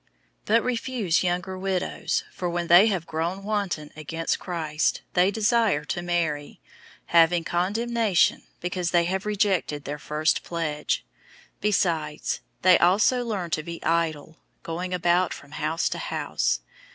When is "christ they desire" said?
4.39-5.85